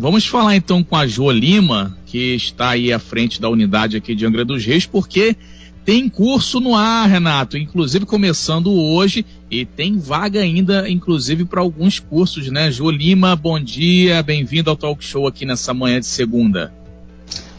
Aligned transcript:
Vamos 0.00 0.24
falar 0.26 0.54
então 0.54 0.84
com 0.84 0.94
a 0.94 1.08
Jo 1.08 1.28
Lima, 1.28 1.98
que 2.06 2.36
está 2.36 2.70
aí 2.70 2.92
à 2.92 3.00
frente 3.00 3.40
da 3.40 3.48
unidade 3.48 3.96
aqui 3.96 4.14
de 4.14 4.24
Angra 4.24 4.44
dos 4.44 4.64
Reis, 4.64 4.86
porque 4.86 5.36
tem 5.84 6.08
curso 6.08 6.60
no 6.60 6.76
ar, 6.76 7.08
Renato, 7.08 7.58
inclusive 7.58 8.06
começando 8.06 8.72
hoje 8.72 9.26
e 9.50 9.66
tem 9.66 9.98
vaga 9.98 10.40
ainda, 10.40 10.88
inclusive 10.88 11.44
para 11.44 11.60
alguns 11.60 11.98
cursos, 11.98 12.48
né? 12.48 12.70
Jo 12.70 12.88
Lima, 12.92 13.34
bom 13.34 13.58
dia, 13.58 14.22
bem-vindo 14.22 14.70
ao 14.70 14.76
Talk 14.76 15.04
Show 15.04 15.26
aqui 15.26 15.44
nessa 15.44 15.74
manhã 15.74 15.98
de 15.98 16.06
segunda. 16.06 16.72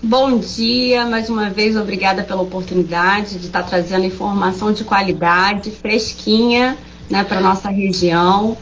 Bom 0.02 0.40
dia, 0.40 1.06
mais 1.06 1.30
uma 1.30 1.50
vez, 1.50 1.76
obrigada 1.76 2.24
pela 2.24 2.42
oportunidade 2.42 3.38
de 3.38 3.48
estar 3.48 3.64
trazendo 3.64 4.06
informação 4.06 4.72
de 4.72 4.86
qualidade, 4.86 5.72
fresquinha, 5.72 6.78
né, 7.10 7.26
para 7.26 7.42
nossa 7.42 7.70
região. 7.70 8.58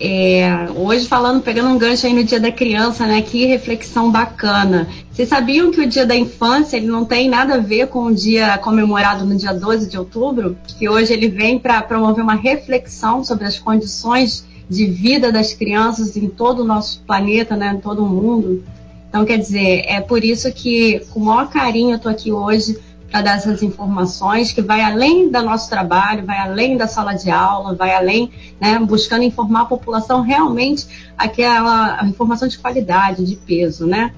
É, 0.00 0.68
hoje 0.74 1.06
falando, 1.06 1.40
pegando 1.40 1.68
um 1.68 1.78
gancho 1.78 2.06
aí 2.06 2.12
no 2.12 2.24
Dia 2.24 2.40
da 2.40 2.50
Criança, 2.50 3.06
né? 3.06 3.22
Que 3.22 3.46
reflexão 3.46 4.10
bacana. 4.10 4.88
Vocês 5.10 5.28
sabiam 5.28 5.70
que 5.70 5.80
o 5.80 5.86
Dia 5.86 6.04
da 6.04 6.16
Infância 6.16 6.76
ele 6.76 6.86
não 6.86 7.04
tem 7.04 7.28
nada 7.28 7.54
a 7.54 7.58
ver 7.58 7.86
com 7.86 8.06
o 8.06 8.14
dia 8.14 8.58
comemorado 8.58 9.24
no 9.24 9.36
dia 9.36 9.52
12 9.52 9.88
de 9.88 9.96
outubro? 9.96 10.56
Que 10.66 10.88
hoje 10.88 11.12
ele 11.12 11.28
vem 11.28 11.58
para 11.58 11.80
promover 11.82 12.24
uma 12.24 12.34
reflexão 12.34 13.22
sobre 13.22 13.46
as 13.46 13.58
condições 13.58 14.44
de 14.68 14.86
vida 14.86 15.30
das 15.30 15.52
crianças 15.52 16.16
em 16.16 16.28
todo 16.28 16.60
o 16.60 16.64
nosso 16.64 17.00
planeta, 17.06 17.54
né? 17.54 17.74
Em 17.76 17.80
todo 17.80 18.04
o 18.04 18.08
mundo. 18.08 18.64
Então, 19.08 19.24
quer 19.24 19.38
dizer, 19.38 19.84
é 19.86 20.00
por 20.00 20.24
isso 20.24 20.52
que, 20.52 21.00
com 21.10 21.20
o 21.20 21.24
maior 21.26 21.48
carinho, 21.48 21.92
eu 21.92 21.96
estou 21.96 22.10
aqui 22.10 22.32
hoje 22.32 22.76
para 23.14 23.22
dar 23.22 23.36
essas 23.36 23.62
informações 23.62 24.50
que 24.50 24.60
vai 24.60 24.80
além 24.80 25.30
do 25.30 25.40
nosso 25.40 25.70
trabalho, 25.70 26.26
vai 26.26 26.36
além 26.36 26.76
da 26.76 26.88
sala 26.88 27.12
de 27.12 27.30
aula, 27.30 27.72
vai 27.72 27.94
além, 27.94 28.28
né, 28.60 28.76
buscando 28.80 29.22
informar 29.22 29.60
a 29.60 29.64
população 29.66 30.20
realmente 30.20 30.84
aquela 31.16 32.04
informação 32.08 32.48
de 32.48 32.58
qualidade, 32.58 33.24
de 33.24 33.36
peso, 33.36 33.86
né? 33.86 34.12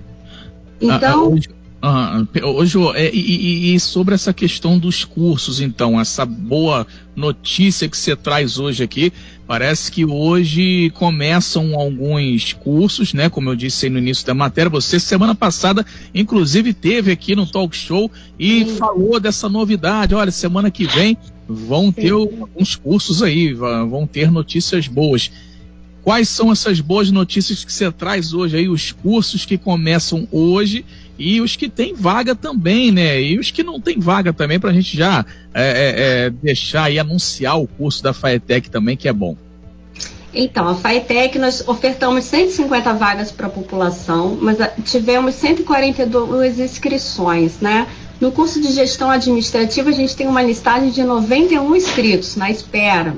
Então. 0.80 1.24
Ah, 1.24 1.28
hoje, 1.28 1.48
ah, 1.82 2.24
hoje 2.42 2.78
é, 2.94 3.14
e, 3.14 3.74
e, 3.74 3.80
sobre 3.80 4.14
essa 4.14 4.32
questão 4.32 4.78
dos 4.78 5.04
cursos, 5.04 5.60
então, 5.60 6.00
essa 6.00 6.24
boa 6.24 6.86
notícia 7.14 7.90
que 7.90 7.98
você 7.98 8.16
traz 8.16 8.58
hoje 8.58 8.82
aqui, 8.82 9.12
Parece 9.46 9.92
que 9.92 10.04
hoje 10.04 10.90
começam 10.94 11.78
alguns 11.78 12.52
cursos, 12.52 13.14
né? 13.14 13.30
Como 13.30 13.48
eu 13.48 13.54
disse 13.54 13.86
aí 13.86 13.90
no 13.90 13.98
início 13.98 14.26
da 14.26 14.34
matéria. 14.34 14.68
Você, 14.68 14.98
semana 14.98 15.36
passada, 15.36 15.86
inclusive, 16.12 16.74
teve 16.74 17.12
aqui 17.12 17.36
no 17.36 17.46
talk 17.46 17.76
show 17.76 18.10
e 18.38 18.64
Sim. 18.64 18.76
falou 18.76 19.20
dessa 19.20 19.48
novidade. 19.48 20.16
Olha, 20.16 20.32
semana 20.32 20.68
que 20.68 20.84
vem 20.84 21.16
vão 21.48 21.92
ter 21.92 22.10
alguns 22.10 22.74
cursos 22.74 23.22
aí, 23.22 23.54
vão 23.54 24.04
ter 24.04 24.32
notícias 24.32 24.88
boas. 24.88 25.30
Quais 26.06 26.28
são 26.28 26.52
essas 26.52 26.78
boas 26.78 27.10
notícias 27.10 27.64
que 27.64 27.72
você 27.72 27.90
traz 27.90 28.32
hoje 28.32 28.56
aí? 28.56 28.68
Os 28.68 28.92
cursos 28.92 29.44
que 29.44 29.58
começam 29.58 30.28
hoje 30.30 30.86
e 31.18 31.40
os 31.40 31.56
que 31.56 31.68
têm 31.68 31.94
vaga 31.94 32.32
também, 32.32 32.92
né? 32.92 33.20
E 33.20 33.36
os 33.36 33.50
que 33.50 33.64
não 33.64 33.80
têm 33.80 33.98
vaga 33.98 34.32
também, 34.32 34.60
para 34.60 34.70
a 34.70 34.72
gente 34.72 34.96
já 34.96 35.26
é, 35.52 35.64
é, 35.64 36.26
é, 36.26 36.30
deixar 36.30 36.92
e 36.92 37.00
anunciar 37.00 37.60
o 37.60 37.66
curso 37.66 38.04
da 38.04 38.12
FAETEC 38.12 38.70
também, 38.70 38.96
que 38.96 39.08
é 39.08 39.12
bom. 39.12 39.36
Então, 40.32 40.68
a 40.68 40.76
FAETEC, 40.76 41.40
nós 41.40 41.66
ofertamos 41.66 42.22
150 42.26 42.94
vagas 42.94 43.32
para 43.32 43.48
a 43.48 43.50
população, 43.50 44.38
mas 44.40 44.60
ah, 44.60 44.72
tivemos 44.84 45.34
142 45.34 46.60
inscrições, 46.60 47.58
né? 47.60 47.88
No 48.20 48.30
curso 48.30 48.62
de 48.62 48.72
gestão 48.72 49.10
administrativa, 49.10 49.90
a 49.90 49.92
gente 49.92 50.14
tem 50.14 50.28
uma 50.28 50.40
listagem 50.40 50.90
de 50.90 51.02
91 51.02 51.74
inscritos 51.74 52.36
na 52.36 52.48
espera. 52.48 53.16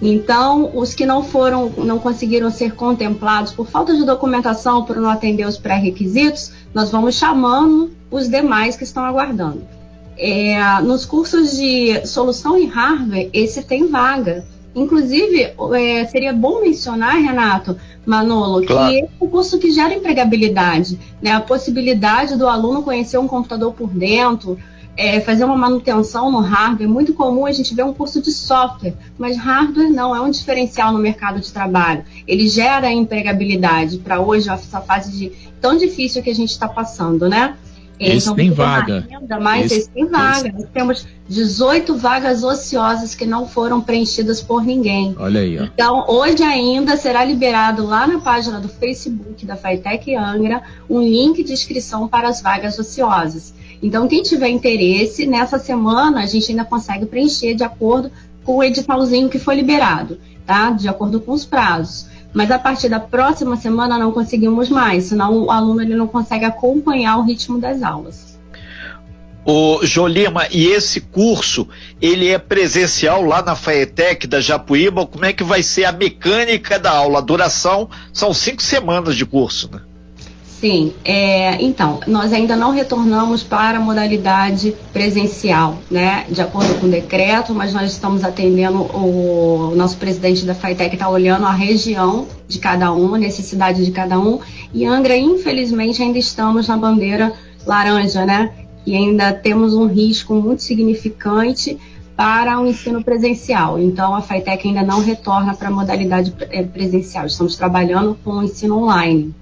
Então, 0.00 0.70
os 0.74 0.94
que 0.94 1.06
não 1.06 1.22
foram, 1.22 1.70
não 1.78 1.98
conseguiram 1.98 2.50
ser 2.50 2.74
contemplados 2.74 3.52
por 3.52 3.66
falta 3.66 3.94
de 3.96 4.04
documentação, 4.04 4.84
por 4.84 4.96
não 4.96 5.08
atender 5.08 5.46
os 5.46 5.56
pré-requisitos, 5.56 6.52
nós 6.74 6.90
vamos 6.90 7.14
chamando 7.14 7.90
os 8.10 8.28
demais 8.28 8.76
que 8.76 8.84
estão 8.84 9.04
aguardando. 9.04 9.62
É, 10.18 10.58
nos 10.82 11.04
cursos 11.04 11.56
de 11.56 12.06
solução 12.06 12.56
em 12.58 12.66
hardware, 12.66 13.30
esse 13.32 13.62
tem 13.62 13.88
vaga. 13.88 14.44
Inclusive, 14.74 15.54
é, 15.74 16.04
seria 16.06 16.34
bom 16.34 16.60
mencionar, 16.60 17.16
Renato, 17.16 17.78
Manolo, 18.04 18.66
claro. 18.66 18.92
que 18.92 18.98
esse 18.98 19.10
é 19.20 19.24
um 19.24 19.28
curso 19.28 19.58
que 19.58 19.72
gera 19.72 19.94
empregabilidade, 19.94 20.98
né? 21.20 21.32
A 21.32 21.40
possibilidade 21.40 22.36
do 22.36 22.46
aluno 22.46 22.82
conhecer 22.82 23.16
um 23.16 23.26
computador 23.26 23.72
por 23.72 23.88
dentro, 23.88 24.58
é, 24.96 25.20
fazer 25.20 25.44
uma 25.44 25.56
manutenção 25.56 26.30
no 26.30 26.40
hardware. 26.40 26.88
É 26.88 26.92
muito 26.92 27.12
comum 27.12 27.46
a 27.46 27.52
gente 27.52 27.74
ver 27.74 27.84
um 27.84 27.92
curso 27.92 28.20
de 28.20 28.32
software, 28.32 28.94
mas 29.18 29.36
hardware 29.36 29.90
não 29.90 30.14
é 30.14 30.20
um 30.20 30.30
diferencial 30.30 30.92
no 30.92 30.98
mercado 30.98 31.40
de 31.40 31.52
trabalho. 31.52 32.04
Ele 32.26 32.48
gera 32.48 32.90
empregabilidade 32.90 33.98
para 33.98 34.20
hoje, 34.20 34.48
essa 34.48 34.80
fase 34.80 35.12
de 35.12 35.32
tão 35.60 35.76
difícil 35.76 36.22
que 36.22 36.30
a 36.30 36.34
gente 36.34 36.50
está 36.50 36.68
passando, 36.68 37.28
né? 37.28 37.56
Esse 37.98 38.26
então, 38.26 38.36
tem 38.36 38.50
vaga. 38.50 39.06
Renda, 39.08 39.40
mas 39.40 39.66
esse, 39.66 39.78
esse 39.80 39.90
tem 39.90 40.06
vaga. 40.06 40.48
Esse... 40.48 40.52
Nós 40.52 40.68
temos 40.72 41.06
18 41.28 41.96
vagas 41.96 42.44
ociosas 42.44 43.14
que 43.14 43.24
não 43.24 43.48
foram 43.48 43.80
preenchidas 43.80 44.42
por 44.42 44.62
ninguém. 44.62 45.14
Olha 45.18 45.40
aí. 45.40 45.58
Ó. 45.58 45.64
Então, 45.64 46.04
hoje 46.06 46.42
ainda 46.42 46.96
será 46.96 47.24
liberado 47.24 47.86
lá 47.86 48.06
na 48.06 48.20
página 48.20 48.60
do 48.60 48.68
Facebook 48.68 49.46
da 49.46 49.56
Faitec 49.56 50.14
Angra 50.14 50.62
um 50.88 51.00
link 51.00 51.42
de 51.42 51.52
inscrição 51.52 52.06
para 52.06 52.28
as 52.28 52.42
vagas 52.42 52.78
ociosas. 52.78 53.54
Então, 53.82 54.08
quem 54.08 54.22
tiver 54.22 54.48
interesse, 54.48 55.26
nessa 55.26 55.58
semana 55.58 56.22
a 56.22 56.26
gente 56.26 56.50
ainda 56.50 56.64
consegue 56.64 57.06
preencher 57.06 57.54
de 57.54 57.64
acordo 57.64 58.10
com 58.44 58.56
o 58.56 58.64
editalzinho 58.64 59.28
que 59.28 59.38
foi 59.38 59.56
liberado, 59.56 60.18
tá? 60.46 60.70
De 60.70 60.88
acordo 60.88 61.20
com 61.20 61.32
os 61.32 61.44
prazos. 61.44 62.06
Mas 62.32 62.50
a 62.50 62.58
partir 62.58 62.88
da 62.88 63.00
próxima 63.00 63.56
semana 63.56 63.98
não 63.98 64.12
conseguimos 64.12 64.68
mais, 64.68 65.04
senão 65.04 65.44
o 65.44 65.50
aluno 65.50 65.82
ele 65.82 65.94
não 65.94 66.06
consegue 66.06 66.44
acompanhar 66.44 67.18
o 67.18 67.22
ritmo 67.22 67.58
das 67.58 67.82
aulas. 67.82 68.36
O 69.48 69.86
Jolima, 69.86 70.48
e 70.50 70.66
esse 70.66 71.00
curso, 71.00 71.68
ele 72.00 72.28
é 72.28 72.36
presencial 72.36 73.24
lá 73.24 73.40
na 73.42 73.54
FAETEC 73.54 74.26
da 74.26 74.40
Japuíba? 74.40 75.06
Como 75.06 75.24
é 75.24 75.32
que 75.32 75.44
vai 75.44 75.62
ser 75.62 75.84
a 75.84 75.92
mecânica 75.92 76.80
da 76.80 76.90
aula? 76.90 77.20
A 77.20 77.22
duração 77.22 77.88
são 78.12 78.34
cinco 78.34 78.60
semanas 78.60 79.14
de 79.14 79.24
curso, 79.24 79.70
né? 79.72 79.82
Sim, 80.66 80.92
é, 81.04 81.62
então, 81.62 82.00
nós 82.08 82.32
ainda 82.32 82.56
não 82.56 82.72
retornamos 82.72 83.44
para 83.44 83.78
a 83.78 83.80
modalidade 83.80 84.74
presencial, 84.92 85.78
né? 85.88 86.26
De 86.28 86.42
acordo 86.42 86.80
com 86.80 86.88
o 86.88 86.90
decreto, 86.90 87.54
mas 87.54 87.72
nós 87.72 87.92
estamos 87.92 88.24
atendendo 88.24 88.78
o, 88.78 89.70
o 89.70 89.76
nosso 89.76 89.96
presidente 89.96 90.44
da 90.44 90.56
FAITEC 90.56 90.94
está 90.94 91.08
olhando 91.08 91.46
a 91.46 91.52
região 91.52 92.26
de 92.48 92.58
cada 92.58 92.92
um, 92.92 93.14
a 93.14 93.18
necessidade 93.18 93.84
de 93.84 93.92
cada 93.92 94.18
um. 94.18 94.40
E 94.74 94.84
Angra, 94.84 95.16
infelizmente, 95.16 96.02
ainda 96.02 96.18
estamos 96.18 96.66
na 96.66 96.76
bandeira 96.76 97.32
laranja, 97.64 98.26
né? 98.26 98.50
E 98.84 98.96
ainda 98.96 99.32
temos 99.32 99.72
um 99.72 99.86
risco 99.86 100.34
muito 100.34 100.64
significante 100.64 101.78
para 102.16 102.58
o 102.58 102.66
ensino 102.66 103.04
presencial. 103.04 103.78
Então, 103.78 104.16
a 104.16 104.20
FAITEC 104.20 104.66
ainda 104.66 104.82
não 104.82 105.00
retorna 105.00 105.54
para 105.54 105.68
a 105.68 105.70
modalidade 105.70 106.34
é, 106.50 106.64
presencial. 106.64 107.24
Estamos 107.24 107.54
trabalhando 107.54 108.18
com 108.24 108.32
o 108.32 108.42
ensino 108.42 108.82
online. 108.82 109.32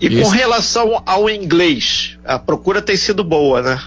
E 0.00 0.06
Isso. 0.06 0.22
com 0.22 0.28
relação 0.28 1.02
ao 1.04 1.28
inglês, 1.28 2.18
a 2.24 2.38
procura 2.38 2.80
tem 2.80 2.96
sido 2.96 3.24
boa, 3.24 3.62
né? 3.62 3.80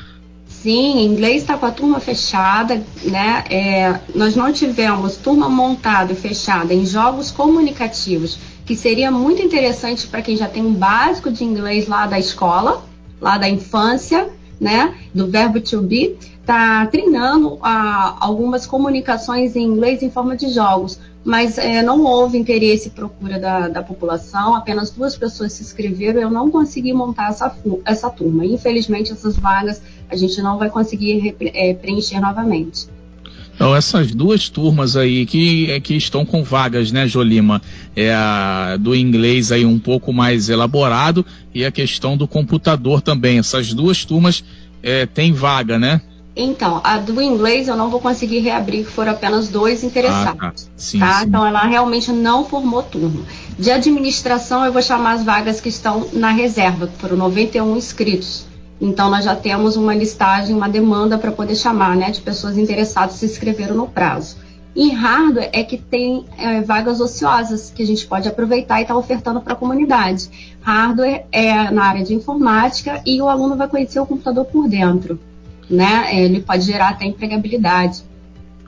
Sim, 0.62 1.06
inglês 1.06 1.42
está 1.42 1.58
com 1.58 1.66
a 1.66 1.72
turma 1.72 2.00
fechada, 2.00 2.84
né? 3.04 3.44
É, 3.50 4.00
nós 4.14 4.36
não 4.36 4.54
tivemos 4.54 5.16
turma 5.16 5.50
montada 5.50 6.14
e 6.14 6.16
fechada 6.16 6.72
em 6.74 6.86
jogos 6.86 7.32
comunicativos, 7.32 8.38
que 8.66 8.76
seria 8.76 9.10
muito 9.10 9.42
interessante 9.42 10.06
para 10.06 10.22
quem 10.22 10.38
já 10.38 10.48
tem 10.48 10.64
um 10.64 10.74
básico 10.74 11.32
de 11.32 11.44
inglês 11.44 11.88
lá 11.88 12.06
da 12.06 12.20
escola, 12.20 12.86
lá 13.20 13.40
da 13.40 13.50
infância, 13.50 14.30
né? 14.60 14.94
Do 15.16 15.28
verbo 15.28 15.60
to 15.60 15.82
be, 15.82 16.16
tá 16.52 16.86
treinando 16.88 17.58
ah, 17.62 18.18
algumas 18.20 18.66
comunicações 18.66 19.56
em 19.56 19.64
inglês 19.64 20.02
em 20.02 20.10
forma 20.10 20.36
de 20.36 20.50
jogos 20.50 21.00
mas 21.24 21.58
é, 21.58 21.84
não 21.84 22.04
houve 22.04 22.38
interesse 22.38 22.88
e 22.88 22.92
procura 22.92 23.40
da, 23.40 23.68
da, 23.68 23.84
população, 23.84 24.56
apenas 24.56 24.90
duas 24.90 25.16
pessoas 25.16 25.54
se 25.54 25.62
inscreveram 25.62 26.20
eu 26.20 26.32
não 26.32 26.50
consegui 26.50 26.94
montar 26.94 27.30
essa, 27.30 27.56
essa 27.86 28.10
turma. 28.10 28.44
Infelizmente, 28.44 29.12
essas 29.12 29.38
vagas 29.38 29.82
a 30.10 30.16
gente 30.16 30.42
não 30.42 30.58
vai 30.58 30.70
conseguir 30.70 31.36
é, 31.40 31.74
preencher 31.76 32.20
novamente. 32.20 32.88
Então, 33.54 33.76
essas 33.76 34.16
duas 34.16 34.50
turmas 34.50 34.98
aí 34.98 35.28
que, 35.28 35.70
é, 35.70 35.80
que 35.80 35.94
estão 35.94 36.26
com 36.26 36.44
vagas, 36.44 36.92
né, 36.92 37.08
Jolima? 37.08 37.62
É 37.96 38.12
a 38.12 38.78
do 38.78 38.96
inglês 38.96 39.52
aí 39.52 39.64
um 39.64 39.78
pouco 39.78 40.12
mais 40.12 40.50
elaborado 40.50 41.24
e 41.54 41.64
a 41.64 41.72
questão 41.72 42.18
do 42.18 42.28
computador 42.28 43.02
também. 43.02 43.38
Essas 43.38 43.72
duas 43.72 44.04
turmas 44.04 44.44
é, 44.82 45.06
têm 45.06 45.32
vaga, 45.32 45.78
né? 45.78 46.02
Então, 46.36 46.80
a 46.84 46.98
do 46.98 47.22
inglês 47.22 47.68
eu 47.68 47.76
não 47.76 47.90
vou 47.90 48.00
conseguir 48.00 48.40
reabrir, 48.40 48.86
foram 48.86 49.12
apenas 49.12 49.50
dois 49.50 49.84
interessados. 49.84 50.42
Ah, 50.42 50.52
tá. 50.52 50.54
Sim, 50.78 51.00
tá? 51.00 51.20
Sim. 51.20 51.26
Então 51.28 51.46
ela 51.46 51.62
realmente 51.64 52.12
não 52.12 52.46
formou 52.46 52.82
turno. 52.84 53.26
De 53.60 53.70
administração, 53.70 54.64
eu 54.64 54.72
vou 54.72 54.82
chamar 54.82 55.14
as 55.14 55.24
vagas 55.24 55.60
que 55.60 55.70
estão 55.70 56.08
na 56.14 56.32
reserva, 56.32 56.88
que 56.88 56.98
foram 56.98 57.18
91 57.18 57.76
inscritos. 57.76 58.46
Então 58.80 59.10
nós 59.10 59.26
já 59.26 59.36
temos 59.36 59.76
uma 59.76 59.94
listagem, 59.94 60.56
uma 60.56 60.70
demanda 60.70 61.18
para 61.18 61.32
poder 61.32 61.56
chamar, 61.56 61.96
né, 61.96 62.12
de 62.12 62.22
pessoas 62.22 62.58
interessadas 62.58 63.14
que 63.14 63.20
se 63.20 63.26
inscreveram 63.26 63.76
no 63.76 63.88
prazo. 63.88 64.38
Em 64.74 64.94
hardware 64.94 65.50
é 65.52 65.64
que 65.64 65.78
tem 65.78 66.26
é, 66.38 66.62
vagas 66.62 67.02
ociosas 67.02 67.72
que 67.76 67.84
a 67.84 67.86
gente 67.86 68.08
pode 68.08 68.30
aproveitar 68.30 68.80
e 68.80 68.84
estar 68.84 68.94
tá 68.94 69.00
ofertando 69.00 69.42
para 69.42 69.52
a 69.52 69.56
comunidade. 69.56 70.56
hardware 70.62 71.26
é 71.30 71.70
na 71.70 71.84
área 71.84 72.06
de 72.06 72.14
informática 72.14 73.02
e 73.06 73.22
o 73.22 73.28
aluno 73.28 73.58
vai 73.58 73.68
conhecer 73.68 74.00
o 74.00 74.06
computador 74.06 74.46
por 74.46 74.70
dentro. 74.70 75.20
Né? 75.70 76.24
Ele 76.24 76.42
pode 76.42 76.64
gerar 76.64 76.90
até 76.90 77.06
empregabilidade, 77.06 78.04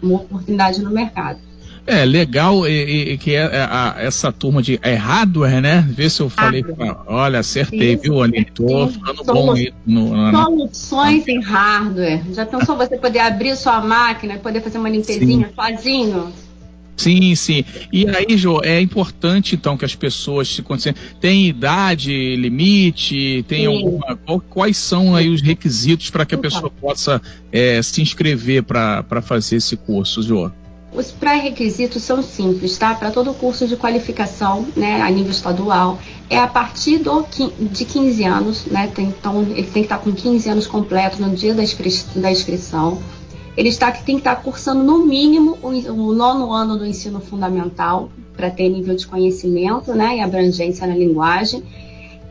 uma 0.01 0.15
oportunidade 0.15 0.81
no 0.81 0.91
mercado. 0.91 1.39
É, 1.85 2.05
legal 2.05 2.65
e, 2.65 3.11
e 3.11 3.17
que 3.17 3.35
é, 3.35 3.41
é 3.41 3.61
a, 3.61 3.95
essa 3.97 4.31
turma 4.31 4.61
de 4.61 4.79
é 4.81 4.93
hardware, 4.93 5.61
né? 5.61 5.85
Vê 5.89 6.09
se 6.09 6.21
eu 6.21 6.29
falei. 6.29 6.63
olha, 7.07 7.39
acertei, 7.39 7.95
Isso, 7.95 8.03
viu, 8.03 8.21
Aline? 8.21 8.45
Tô 8.45 8.87
ficando 8.87 9.21
bom 9.25 9.51
aí. 9.51 9.73
No, 9.85 10.15
no, 10.15 10.31
soluções 10.31 11.27
em 11.27 11.41
hardware. 11.41 12.23
Já 12.31 12.45
pensou 12.45 12.77
você 12.77 12.95
poder 12.95 13.19
abrir 13.19 13.57
sua 13.57 13.81
máquina 13.81 14.35
e 14.35 14.39
poder 14.39 14.61
fazer 14.61 14.77
uma 14.77 14.89
limpezinha 14.89 15.49
Sim. 15.49 15.53
sozinho? 15.53 16.33
Sim, 16.95 17.33
sim. 17.35 17.65
E 17.91 18.07
aí, 18.07 18.37
Jô, 18.37 18.61
é 18.63 18.79
importante 18.79 19.55
então 19.55 19.75
que 19.75 19.85
as 19.85 19.95
pessoas 19.95 20.47
se 20.47 20.61
concentrem. 20.61 21.03
Tem 21.19 21.47
idade, 21.47 22.35
limite, 22.35 23.43
tem 23.47 23.61
sim. 23.61 23.65
alguma. 23.67 24.17
Quais 24.49 24.77
são 24.77 25.15
aí 25.15 25.29
os 25.29 25.41
requisitos 25.41 26.09
para 26.09 26.25
que 26.25 26.35
a 26.35 26.37
pessoa 26.37 26.69
possa 26.69 27.21
é, 27.51 27.81
se 27.81 28.01
inscrever 28.01 28.63
para 28.63 29.21
fazer 29.21 29.57
esse 29.57 29.75
curso, 29.75 30.21
Jô? 30.21 30.51
Os 30.95 31.11
pré-requisitos 31.11 32.03
são 32.03 32.21
simples, 32.21 32.77
tá? 32.77 32.93
Para 32.93 33.09
todo 33.09 33.33
curso 33.33 33.67
de 33.67 33.75
qualificação, 33.75 34.67
né, 34.75 35.01
a 35.01 35.09
nível 35.09 35.31
estadual, 35.31 35.99
é 36.29 36.37
a 36.37 36.47
partir 36.47 36.99
do, 36.99 37.25
de 37.59 37.83
15 37.83 38.23
anos, 38.23 38.65
né? 38.67 38.91
Tem, 38.93 39.05
então, 39.07 39.41
ele 39.41 39.63
tem 39.63 39.73
que 39.73 39.79
estar 39.81 39.97
com 39.97 40.11
15 40.11 40.49
anos 40.49 40.67
completos 40.67 41.17
no 41.17 41.35
dia 41.35 41.55
da, 41.55 41.63
inscri 41.63 41.91
da 42.15 42.31
inscrição. 42.31 43.01
Ele 43.55 43.69
está, 43.69 43.91
tem 43.91 44.15
que 44.15 44.21
estar 44.21 44.35
cursando, 44.37 44.83
no 44.83 45.05
mínimo, 45.05 45.57
o, 45.61 45.67
o 45.67 46.13
nono 46.13 46.51
ano 46.51 46.77
do 46.77 46.85
ensino 46.85 47.19
fundamental, 47.19 48.09
para 48.35 48.49
ter 48.49 48.67
nível 48.69 48.95
de 48.95 49.05
conhecimento 49.05 49.93
né, 49.93 50.17
e 50.17 50.21
abrangência 50.21 50.87
na 50.87 50.95
linguagem 50.95 51.63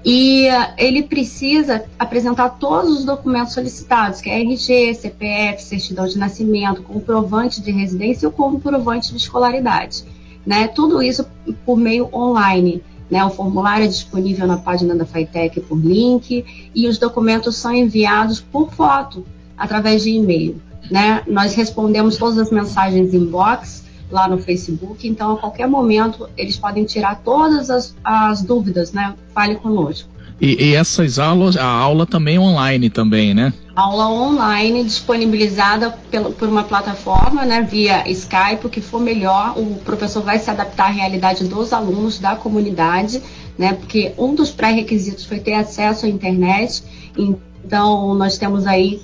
e 0.05 0.49
uh, 0.49 0.75
ele 0.77 1.05
precisa 1.05 1.85
apresentar 1.99 2.51
todos 2.51 2.99
os 2.99 3.05
documentos 3.05 3.55
solicitados, 3.55 4.21
que 4.21 4.29
é 4.29 4.41
RG, 4.41 4.95
CPF, 4.95 5.63
certidão 5.63 6.07
de 6.07 6.19
nascimento, 6.19 6.83
comprovante 6.83 7.61
de 7.61 7.71
residência 7.71 8.27
e 8.27 8.29
o 8.29 8.33
comprovante 8.33 9.11
de 9.11 9.17
escolaridade. 9.17 10.05
Né? 10.45 10.67
Tudo 10.67 11.01
isso 11.01 11.25
por 11.65 11.77
meio 11.77 12.09
online. 12.13 12.83
Né? 13.09 13.25
O 13.25 13.31
formulário 13.31 13.85
é 13.85 13.89
disponível 13.89 14.47
na 14.47 14.57
página 14.57 14.95
da 14.97 15.07
FITEC 15.07 15.61
por 15.61 15.79
link 15.79 16.45
e 16.75 16.89
os 16.89 16.99
documentos 16.99 17.57
são 17.57 17.73
enviados 17.73 18.41
por 18.41 18.73
foto, 18.73 19.25
através 19.57 20.03
de 20.03 20.11
e-mail. 20.11 20.61
Né? 20.91 21.23
Nós 21.27 21.55
respondemos 21.55 22.17
todas 22.17 22.39
as 22.39 22.51
mensagens 22.51 23.15
inbox 23.15 23.85
lá 24.11 24.29
no 24.29 24.39
Facebook, 24.39 25.09
então 25.09 25.33
a 25.33 25.39
qualquer 25.39 25.67
momento 25.67 26.29
eles 26.37 26.57
podem 26.57 26.85
tirar 26.85 27.23
todas 27.25 27.71
as, 27.71 27.97
as 28.05 28.43
dúvidas, 28.43 28.93
né? 28.93 29.15
Fale 29.35 29.57
conosco. 29.57 30.13
E, 30.41 30.71
e, 30.71 30.75
essas 30.75 31.19
aulas, 31.19 31.57
a 31.57 31.65
aula 31.65 32.05
também 32.05 32.39
online 32.39 32.91
também, 32.91 33.33
né? 33.33 33.53
Aula 33.77 34.09
online 34.09 34.83
disponibilizada 34.83 35.91
pelo, 36.11 36.33
por 36.33 36.49
uma 36.49 36.65
plataforma, 36.65 37.45
né, 37.45 37.63
via 37.63 38.07
Skype, 38.11 38.67
o 38.67 38.69
que 38.69 38.81
for 38.81 39.01
melhor, 39.01 39.57
o 39.57 39.77
professor 39.77 40.23
vai 40.23 40.39
se 40.39 40.51
adaptar 40.51 40.87
à 40.87 40.91
realidade 40.91 41.45
dos 41.45 41.73
alunos 41.73 42.19
da 42.19 42.35
comunidade, 42.35 43.23
né, 43.57 43.73
porque 43.73 44.13
um 44.19 44.35
dos 44.35 44.51
pré-requisitos 44.51 45.25
foi 45.25 45.39
ter 45.39 45.55
acesso 45.55 46.07
à 46.07 46.09
internet, 46.09 46.83
então 47.17 48.15
nós 48.15 48.37
temos 48.37 48.67
aí 48.67 49.01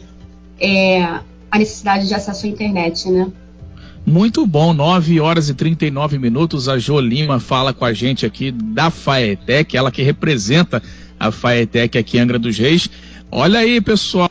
é, 0.60 1.20
a 1.50 1.58
necessidade 1.58 2.06
de 2.06 2.14
acesso 2.14 2.46
à 2.46 2.48
internet, 2.48 3.08
né? 3.10 3.30
Muito 4.06 4.46
bom, 4.46 4.72
9 4.72 5.20
horas 5.20 5.50
e 5.50 5.54
39 5.54 6.18
minutos. 6.18 6.68
A 6.68 6.78
Jo 6.78 6.98
Lima 6.98 7.38
fala 7.38 7.74
com 7.74 7.84
a 7.84 7.92
gente 7.92 8.24
aqui 8.24 8.50
da 8.50 8.90
Faetec, 8.90 9.76
ela 9.76 9.92
que 9.92 10.02
representa 10.02 10.82
a 11.20 11.30
Faetec 11.30 11.98
aqui 11.98 12.16
em 12.16 12.20
Angra 12.20 12.38
dos 12.38 12.56
Reis. 12.56 12.88
Olha 13.30 13.60
aí, 13.60 13.80
pessoal. 13.80 14.30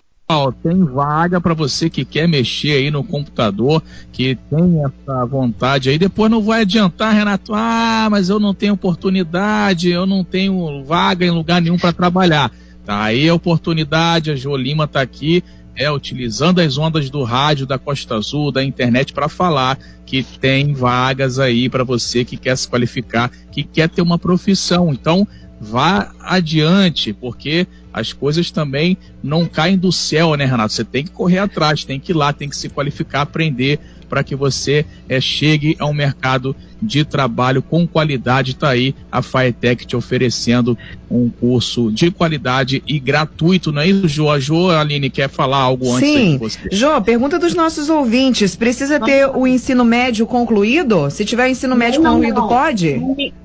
Tem 0.62 0.84
vaga 0.84 1.40
para 1.40 1.54
você 1.54 1.90
que 1.90 2.04
quer 2.04 2.28
mexer 2.28 2.72
aí 2.72 2.92
no 2.92 3.02
computador, 3.04 3.82
que 4.12 4.36
tem 4.50 4.82
essa 4.84 5.26
vontade 5.26 5.90
aí. 5.90 5.98
Depois 5.98 6.30
não 6.30 6.42
vai 6.42 6.62
adiantar, 6.62 7.14
Renato. 7.14 7.54
Ah, 7.54 8.10
mas 8.12 8.28
eu 8.28 8.40
não 8.40 8.54
tenho 8.54 8.74
oportunidade, 8.74 9.90
eu 9.90 10.06
não 10.06 10.24
tenho 10.24 10.84
vaga 10.84 11.26
em 11.26 11.32
lugar 11.32 11.62
nenhum 11.62 11.78
para 11.78 11.94
trabalhar. 11.94 12.52
Tá 12.84 13.04
aí 13.04 13.30
a 13.30 13.34
oportunidade, 13.34 14.32
a 14.32 14.36
Jo 14.36 14.58
Lima 14.58 14.84
está 14.84 15.02
aqui 15.02 15.44
é, 15.78 15.90
utilizando 15.92 16.60
as 16.60 16.78
ondas 16.78 17.10
do 17.10 17.24
rádio, 17.24 17.68
da 17.68 17.78
Costa 17.78 18.16
Azul, 18.16 18.52
da 18.52 18.64
internet 18.64 19.14
para 19.14 19.30
falar 19.30 19.78
que 20.06 20.24
tem 20.24 20.74
vagas 20.74 21.38
aí 21.38 21.70
para 21.70 21.84
você 21.84 22.26
que 22.26 22.36
quer 22.36 22.58
se 22.58 22.68
qualificar, 22.68 23.30
que 23.52 23.64
quer 23.64 23.88
ter 23.88 24.02
uma 24.02 24.18
profissão. 24.18 24.92
Então, 24.92 25.28
vá 25.62 26.12
adiante, 26.20 27.14
porque 27.14 27.68
as 27.94 28.14
coisas 28.14 28.50
também 28.52 28.98
não 29.24 29.46
caem 29.46 29.78
do 29.78 29.92
céu, 29.92 30.36
né, 30.36 30.46
Renato? 30.46 30.74
Você 30.74 30.84
tem 30.84 31.04
que 31.04 31.12
correr 31.12 31.40
atrás, 31.40 31.84
tem 31.84 32.00
que 32.00 32.12
ir 32.12 32.16
lá, 32.16 32.32
tem 32.34 32.50
que 32.50 32.58
se 32.58 32.70
qualificar, 32.70 33.22
aprender 33.22 33.80
para 34.10 34.24
que 34.24 34.36
você 34.36 34.86
é, 35.08 35.20
chegue 35.20 35.76
a 35.80 35.86
um 35.86 35.94
mercado 35.94 36.56
de 36.82 37.04
trabalho 37.04 37.62
com 37.62 37.88
qualidade. 37.88 38.52
Está 38.52 38.70
aí 38.70 38.96
a 39.12 39.22
Faetec 39.22 39.86
te 39.86 39.96
oferecendo 39.96 40.78
um 41.10 41.30
curso 41.30 41.92
de 41.92 42.12
qualidade 42.12 42.84
e 42.86 43.00
gratuito, 43.00 43.72
não 43.72 43.82
é 43.82 43.88
isso, 43.88 44.08
Jo? 44.08 44.30
A 44.30 44.40
Jo, 44.40 44.70
a 44.70 44.82
Aline, 44.82 45.10
quer 45.10 45.30
falar 45.30 45.58
algo 45.58 45.94
antes 45.94 46.10
Sim. 46.10 46.32
de 46.34 46.38
você? 46.38 46.60
Jo, 46.72 47.02
pergunta 47.02 47.40
dos 47.40 47.54
nossos 47.54 47.90
ouvintes: 47.90 48.56
precisa 48.56 49.00
ter 49.00 49.28
o 49.28 49.48
ensino 49.48 49.86
médio 49.86 50.26
concluído? 50.26 51.10
Se 51.10 51.26
tiver 51.26 51.50
ensino 51.50 51.76
médio 51.76 52.02
não, 52.02 52.14
concluído, 52.14 52.42
não. 52.42 52.48
pode? 52.48 53.02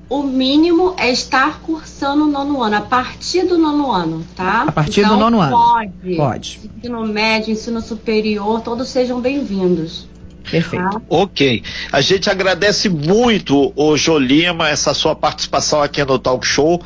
O 0.09 0.21
mínimo 0.21 0.93
é 0.97 1.11
estar 1.11 1.61
cursando 1.61 2.25
o 2.25 2.27
nono 2.27 2.61
ano, 2.61 2.75
a 2.75 2.81
partir 2.81 3.47
do 3.47 3.57
nono 3.57 3.91
ano, 3.91 4.23
tá? 4.35 4.65
A 4.67 4.71
partir 4.71 4.99
então, 4.99 5.13
do 5.13 5.19
nono 5.19 5.41
ano. 5.41 5.57
Pode. 5.57 6.15
Pode. 6.15 6.59
Ensino 6.77 7.05
médio, 7.07 7.51
ensino 7.51 7.81
superior, 7.81 8.61
todos 8.61 8.89
sejam 8.89 9.19
bem-vindos. 9.19 10.07
Perfeito. 10.49 10.83
Ah. 10.83 11.01
Ok. 11.09 11.63
A 11.91 12.01
gente 12.01 12.29
agradece 12.29 12.89
muito, 12.89 13.73
o 13.75 13.97
Jolima, 13.97 14.69
essa 14.69 14.93
sua 14.93 15.15
participação 15.15 15.81
aqui 15.81 16.03
no 16.03 16.19
Talk 16.19 16.45
Show. 16.45 16.83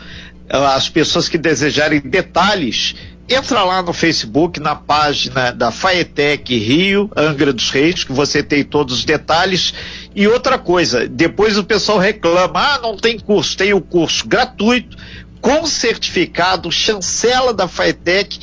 As 0.50 0.88
pessoas 0.88 1.28
que 1.28 1.38
desejarem 1.38 2.00
detalhes, 2.00 2.96
entra 3.28 3.64
lá 3.64 3.82
no 3.82 3.92
Facebook, 3.92 4.60
na 4.60 4.76
página 4.76 5.52
da 5.52 5.72
Faetec 5.72 6.58
Rio, 6.58 7.12
Angra 7.16 7.52
dos 7.52 7.70
Reis, 7.70 8.06
que 8.06 8.14
você 8.14 8.42
tem 8.42 8.64
todos 8.64 9.00
os 9.00 9.06
detalhes. 9.06 9.74
E 10.16 10.28
outra 10.28 10.58
coisa, 10.58 11.08
depois 11.08 11.58
o 11.58 11.64
pessoal 11.64 12.00
reclama, 12.00 12.60
ah, 12.60 12.80
não 12.82 12.96
tem 12.96 13.20
curso, 13.20 13.58
tem 13.58 13.74
o 13.74 13.82
curso 13.82 14.26
gratuito, 14.26 14.96
com 15.42 15.66
certificado, 15.66 16.72
chancela 16.72 17.54
da 17.54 17.68
Faetec, 17.68 18.40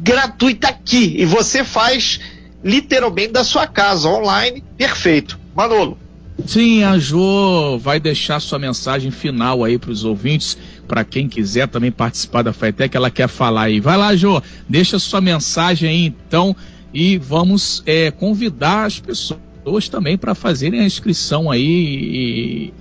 gratuita 0.00 0.68
aqui. 0.68 1.16
E 1.18 1.24
você 1.26 1.62
faz 1.62 2.18
literalmente 2.62 3.32
da 3.32 3.44
sua 3.44 3.66
casa, 3.66 4.08
online, 4.08 4.62
perfeito. 4.76 5.38
Manolo. 5.54 5.98
Sim, 6.46 6.82
a 6.84 6.98
Jo 6.98 7.78
vai 7.78 8.00
deixar 8.00 8.40
sua 8.40 8.58
mensagem 8.58 9.10
final 9.10 9.62
aí 9.62 9.78
para 9.78 9.90
os 9.90 10.04
ouvintes, 10.04 10.56
para 10.88 11.04
quem 11.04 11.28
quiser 11.28 11.68
também 11.68 11.92
participar 11.92 12.42
da 12.42 12.52
FETEC, 12.52 12.96
ela 12.96 13.10
quer 13.10 13.28
falar 13.28 13.64
aí. 13.64 13.80
Vai 13.80 13.96
lá, 13.96 14.14
Jo, 14.16 14.42
deixa 14.68 14.98
sua 14.98 15.20
mensagem 15.20 15.88
aí 15.88 16.06
então 16.06 16.56
e 16.92 17.18
vamos 17.18 17.82
é, 17.86 18.10
convidar 18.10 18.86
as 18.86 18.98
pessoas 18.98 19.88
também 19.90 20.16
para 20.16 20.34
fazerem 20.34 20.80
a 20.80 20.84
inscrição 20.84 21.50
aí 21.50 22.72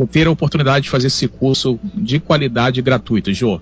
e 0.00 0.06
ter 0.10 0.26
a 0.26 0.30
oportunidade 0.30 0.84
de 0.84 0.90
fazer 0.90 1.06
esse 1.08 1.28
curso 1.28 1.78
de 1.94 2.18
qualidade 2.18 2.82
gratuito, 2.82 3.32
Jo. 3.32 3.60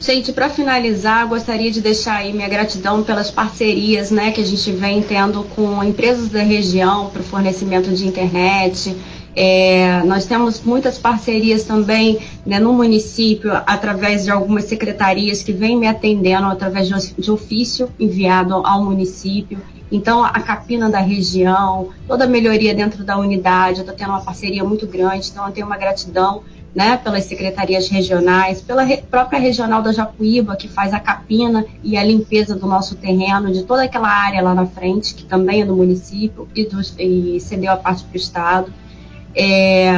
Gente, 0.00 0.32
para 0.32 0.48
finalizar, 0.48 1.28
gostaria 1.28 1.70
de 1.70 1.82
deixar 1.82 2.16
aí 2.16 2.32
minha 2.32 2.48
gratidão 2.48 3.02
pelas 3.02 3.30
parcerias 3.30 4.10
né, 4.10 4.30
que 4.30 4.40
a 4.40 4.44
gente 4.44 4.72
vem 4.72 5.02
tendo 5.02 5.44
com 5.54 5.84
empresas 5.84 6.30
da 6.30 6.40
região 6.40 7.10
para 7.10 7.20
o 7.20 7.22
fornecimento 7.22 7.90
de 7.90 8.08
internet. 8.08 8.96
É, 9.36 10.02
nós 10.04 10.24
temos 10.24 10.62
muitas 10.62 10.96
parcerias 10.96 11.64
também 11.64 12.18
né, 12.46 12.58
no 12.58 12.72
município, 12.72 13.52
através 13.66 14.24
de 14.24 14.30
algumas 14.30 14.64
secretarias 14.64 15.42
que 15.42 15.52
vêm 15.52 15.76
me 15.76 15.86
atendendo 15.86 16.46
através 16.46 16.88
de 16.88 17.30
ofício 17.30 17.90
enviado 18.00 18.54
ao 18.54 18.82
município. 18.82 19.58
Então, 19.92 20.24
a 20.24 20.40
capina 20.40 20.88
da 20.88 21.00
região, 21.00 21.90
toda 22.08 22.24
a 22.24 22.26
melhoria 22.26 22.74
dentro 22.74 23.04
da 23.04 23.18
unidade, 23.18 23.80
eu 23.80 23.82
estou 23.82 23.94
tendo 23.94 24.10
uma 24.10 24.22
parceria 24.22 24.64
muito 24.64 24.86
grande, 24.86 25.28
então 25.28 25.46
eu 25.46 25.52
tenho 25.52 25.66
uma 25.66 25.76
gratidão 25.76 26.42
né, 26.74 26.96
pelas 26.96 27.24
secretarias 27.24 27.88
regionais, 27.88 28.60
pela 28.60 28.82
re 28.82 28.98
própria 28.98 29.40
regional 29.40 29.82
da 29.82 29.92
Japuíba, 29.92 30.56
que 30.56 30.68
faz 30.68 30.94
a 30.94 31.00
capina 31.00 31.64
e 31.82 31.96
a 31.96 32.04
limpeza 32.04 32.54
do 32.54 32.66
nosso 32.66 32.94
terreno, 32.96 33.52
de 33.52 33.64
toda 33.64 33.84
aquela 33.84 34.08
área 34.08 34.40
lá 34.40 34.54
na 34.54 34.66
frente, 34.66 35.14
que 35.14 35.24
também 35.24 35.62
é 35.62 35.64
do 35.66 35.74
município 35.74 36.48
e, 36.54 36.64
do, 36.66 36.80
e 36.98 37.40
cedeu 37.40 37.72
a 37.72 37.76
parte 37.76 38.04
para 38.04 38.14
o 38.14 38.16
Estado. 38.16 38.72
É, 39.34 39.92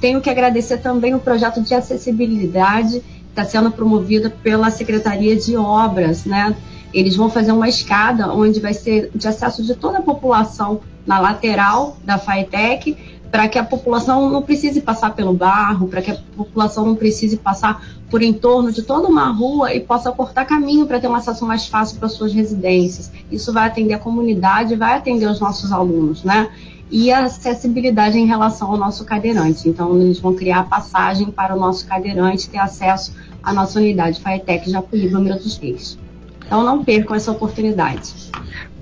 tenho 0.00 0.20
que 0.20 0.30
agradecer 0.30 0.78
também 0.78 1.14
o 1.14 1.20
projeto 1.20 1.62
de 1.62 1.74
acessibilidade 1.74 3.00
que 3.00 3.30
está 3.30 3.44
sendo 3.44 3.70
promovido 3.70 4.30
pela 4.30 4.70
Secretaria 4.70 5.36
de 5.36 5.56
Obras, 5.56 6.24
né? 6.24 6.54
Eles 6.92 7.16
vão 7.16 7.28
fazer 7.28 7.52
uma 7.52 7.68
escada 7.68 8.32
onde 8.32 8.60
vai 8.60 8.72
ser 8.72 9.10
de 9.14 9.26
acesso 9.26 9.62
de 9.64 9.74
toda 9.74 9.98
a 9.98 10.02
população 10.02 10.80
na 11.04 11.18
lateral 11.18 11.96
da 12.04 12.18
FAETEC 12.18 12.96
para 13.34 13.48
que 13.48 13.58
a 13.58 13.64
população 13.64 14.30
não 14.30 14.42
precise 14.42 14.80
passar 14.80 15.12
pelo 15.12 15.34
barro, 15.34 15.88
para 15.88 16.00
que 16.00 16.12
a 16.12 16.16
população 16.36 16.86
não 16.86 16.94
precise 16.94 17.36
passar 17.36 17.84
por 18.08 18.22
entorno 18.22 18.70
de 18.70 18.80
toda 18.80 19.08
uma 19.08 19.28
rua 19.32 19.74
e 19.74 19.80
possa 19.80 20.12
cortar 20.12 20.44
caminho 20.44 20.86
para 20.86 21.00
ter 21.00 21.08
um 21.08 21.16
acesso 21.16 21.44
mais 21.44 21.66
fácil 21.66 21.98
para 21.98 22.08
suas 22.08 22.32
residências. 22.32 23.10
Isso 23.32 23.52
vai 23.52 23.66
atender 23.66 23.94
a 23.94 23.98
comunidade, 23.98 24.76
vai 24.76 24.96
atender 24.96 25.26
os 25.26 25.40
nossos 25.40 25.72
alunos, 25.72 26.22
né? 26.22 26.48
E 26.88 27.10
a 27.10 27.24
acessibilidade 27.24 28.16
em 28.16 28.24
relação 28.24 28.70
ao 28.70 28.76
nosso 28.76 29.04
cadeirante. 29.04 29.68
Então, 29.68 30.00
eles 30.00 30.20
vão 30.20 30.36
criar 30.36 30.60
a 30.60 30.64
passagem 30.64 31.28
para 31.32 31.56
o 31.56 31.58
nosso 31.58 31.88
cadeirante 31.88 32.48
ter 32.48 32.58
acesso 32.58 33.12
à 33.42 33.52
nossa 33.52 33.80
unidade 33.80 34.20
FAETEC 34.20 34.70
Japuí, 34.70 35.10
número 35.10 35.40
dos 35.40 35.56
Reis. 35.56 35.98
Então, 36.46 36.62
não 36.64 36.84
percam 36.84 37.16
essa 37.16 37.30
oportunidade. 37.30 38.12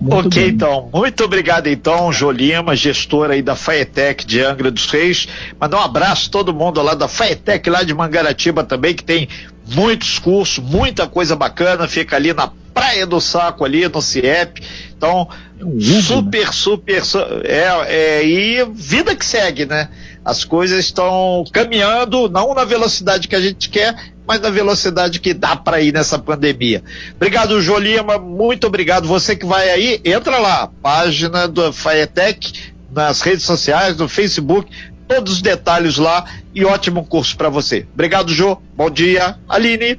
Muito 0.01 0.27
ok, 0.27 0.43
bem. 0.43 0.53
então. 0.53 0.91
Muito 0.93 1.23
obrigado, 1.23 1.69
então, 1.69 2.13
Jolima, 2.13 2.75
gestora 2.75 3.35
aí 3.35 3.43
da 3.43 3.55
Faetec 3.55 4.27
de 4.27 4.41
Angra 4.41 4.71
dos 4.71 4.87
Reis. 4.87 5.29
Mandar 5.61 5.79
um 5.79 5.83
abraço 5.83 6.29
a 6.29 6.33
todo 6.33 6.53
mundo 6.53 6.83
lá 6.83 6.95
da 6.95 7.07
Faetec, 7.07 7.71
lá 7.71 7.85
de 7.85 7.95
Mangaratiba 7.95 8.65
também, 8.65 8.95
que 8.95 9.05
tem 9.05 9.29
muitos 9.75 10.19
cursos, 10.19 10.59
muita 10.59 11.07
coisa 11.07 11.37
bacana. 11.37 11.87
Fica 11.87 12.17
ali 12.17 12.33
na 12.33 12.51
Praia 12.73 13.07
do 13.07 13.21
Saco, 13.21 13.65
ali 13.65 13.87
no 13.89 14.03
CIEP. 14.03 14.63
Então, 14.97 15.29
é 15.59 15.65
um 15.65 15.81
super, 15.81 16.47
né? 16.47 16.53
super. 16.53 17.03
É, 17.45 17.67
é, 17.87 18.27
e 18.27 18.65
vida 18.73 19.15
que 19.15 19.25
segue, 19.25 19.67
né? 19.67 19.89
As 20.25 20.45
coisas 20.45 20.85
estão 20.85 21.45
caminhando, 21.53 22.29
não 22.29 22.55
na 22.55 22.65
velocidade 22.65 23.27
que 23.27 23.35
a 23.35 23.41
gente 23.41 23.69
quer, 23.69 24.13
mas 24.27 24.41
na 24.41 24.51
velocidade 24.51 25.19
que 25.19 25.35
dá 25.35 25.57
para 25.57 25.81
ir 25.81 25.93
nessa 25.93 26.19
pandemia. 26.19 26.83
Obrigado, 27.17 27.61
Jolima, 27.61 28.19
muito 28.19 28.67
obrigado. 28.67 29.09
Você 29.09 29.35
que 29.35 29.45
vai 29.45 29.71
aí, 29.71 30.01
entra 30.05 30.39
lá, 30.39 30.69
página 30.81 31.49
do 31.49 31.73
Faetec, 31.73 32.73
nas 32.93 33.21
redes 33.21 33.45
sociais, 33.45 33.97
no 33.97 34.09
Facebook, 34.09 34.71
todos 35.09 35.35
os 35.35 35.43
detalhes 35.43 35.97
lá 35.97 36.25
e 36.55 36.65
ótimo 36.65 37.05
curso 37.05 37.37
para 37.37 37.49
você. 37.49 37.87
Obrigado, 37.93 38.33
Jô. 38.33 38.59
Bom 38.77 38.91
dia, 38.91 39.37
Aline. 39.49 39.99